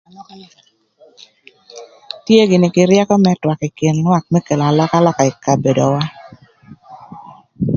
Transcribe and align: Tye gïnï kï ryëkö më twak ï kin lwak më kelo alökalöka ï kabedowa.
Tye 2.25 2.41
gïnï 2.49 2.69
kï 2.75 2.89
ryëkö 2.91 3.15
më 3.23 3.31
twak 3.41 3.61
ï 3.67 3.75
kin 3.77 3.97
lwak 4.05 4.23
më 4.31 4.39
kelo 4.47 4.63
alökalöka 4.67 5.23
ï 5.31 5.37
kabedowa. 5.43 6.01